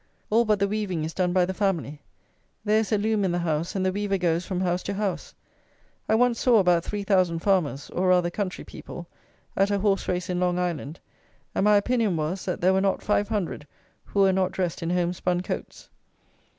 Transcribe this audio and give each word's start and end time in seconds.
All 0.31 0.45
but 0.45 0.57
the 0.57 0.67
weaving 0.67 1.03
is 1.05 1.13
done 1.13 1.31
by 1.31 1.45
the 1.45 1.53
family. 1.53 2.01
There 2.65 2.79
is 2.79 2.91
a 2.91 2.97
loom 2.97 3.23
in 3.23 3.31
the 3.31 3.37
house, 3.37 3.75
and 3.75 3.85
the 3.85 3.91
weaver 3.91 4.17
goes 4.17 4.47
from 4.47 4.61
house 4.61 4.81
to 4.81 4.95
house. 4.95 5.35
I 6.09 6.15
once 6.15 6.39
saw 6.39 6.57
about 6.57 6.83
three 6.83 7.03
thousand 7.03 7.43
farmers, 7.43 7.91
or 7.91 8.07
rather 8.07 8.31
country 8.31 8.63
people, 8.63 9.05
at 9.55 9.69
a 9.69 9.77
horse 9.77 10.07
race 10.07 10.27
in 10.27 10.39
Long 10.39 10.57
Island, 10.57 10.99
and 11.53 11.65
my 11.65 11.77
opinion 11.77 12.17
was, 12.17 12.45
that 12.45 12.61
there 12.61 12.73
were 12.73 12.81
not 12.81 13.03
five 13.03 13.27
hundred 13.27 13.67
who 14.05 14.21
were 14.21 14.33
not 14.33 14.51
dressed 14.51 14.81
in 14.81 14.89
home 14.89 15.13
spun 15.13 15.41
coats. 15.41 15.87